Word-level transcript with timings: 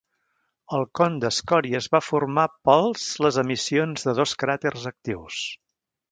El 0.75 0.85
con 0.99 1.17
d"escòria 1.23 1.81
es 1.83 1.89
va 1.95 2.01
formar 2.05 2.45
pels 2.69 3.03
les 3.25 3.37
emissions 3.41 4.07
de 4.09 4.15
dos 4.21 4.33
cràters 4.45 4.89
actius. 4.93 5.43